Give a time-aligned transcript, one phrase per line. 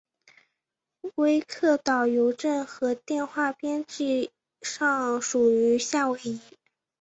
[1.13, 4.31] 威克岛邮政和电话编制
[4.63, 6.39] 上属于夏威夷。